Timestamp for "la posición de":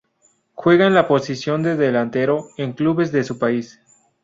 0.95-1.75